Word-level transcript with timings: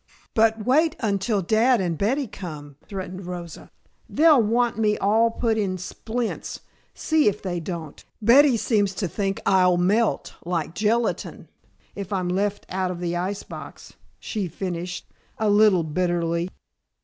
"But 0.33 0.65
wait 0.65 0.95
until 0.99 1.43
Dad 1.43 1.79
and 1.79 1.95
Betty 1.95 2.25
come," 2.25 2.75
threatened 2.87 3.27
Rosa. 3.27 3.69
"They'll 4.09 4.41
want 4.41 4.79
me 4.79 4.97
all 4.97 5.29
put 5.29 5.59
in 5.59 5.77
splints, 5.77 6.61
see 6.95 7.27
if 7.27 7.43
they 7.43 7.59
don't. 7.59 8.03
Betty 8.19 8.57
seems 8.57 8.95
to 8.95 9.07
think 9.07 9.39
I'll 9.45 9.77
melt, 9.77 10.33
like 10.43 10.73
gelatine, 10.73 11.49
if 11.93 12.11
I'm 12.11 12.29
left 12.29 12.65
out 12.67 12.89
of 12.89 12.99
the 12.99 13.15
ice 13.15 13.43
box," 13.43 13.93
she 14.19 14.47
finished, 14.47 15.05
a 15.37 15.51
little 15.51 15.83
bitterly. 15.83 16.49